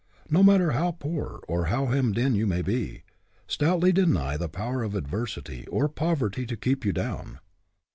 No 0.31 0.41
matter 0.41 0.71
how 0.71 0.93
poor 0.93 1.43
or 1.47 1.65
how 1.65 1.85
hemmed 1.85 2.17
in 2.17 2.33
you 2.33 2.47
may 2.47 2.63
be, 2.63 3.03
stoutly 3.45 3.91
deny 3.91 4.35
the 4.35 4.49
power 4.49 4.81
of 4.81 4.95
adversity 4.95 5.67
or 5.67 5.87
poverty 5.87 6.47
to 6.47 6.57
keep 6.57 6.83
you 6.83 6.91
down. 6.91 7.37